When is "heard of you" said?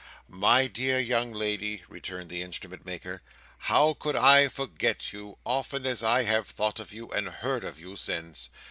7.29-7.95